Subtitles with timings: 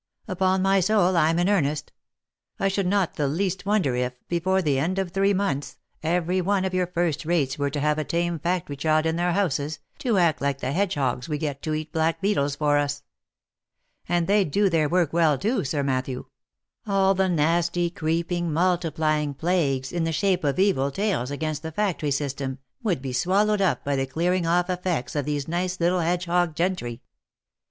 [0.27, 1.91] Upon my soul, I'm in earnest;
[2.59, 6.65] I should not the least wonder if, before the end of three months, every one
[6.65, 10.17] of your first rates were to have a tame factory child in their houses, to
[10.17, 13.03] act like the hedgehogs we get to eat black beetles for us.
[14.09, 16.25] And they'd do their work well too, Sir Matthew:
[16.87, 22.09] all the nasty, creeping, multiplying plagues, in the shape of evil tales against the factory
[22.09, 26.25] system, would be swallowed up by the clearing off effects of these nice little hedge
[26.25, 27.03] hog gentry."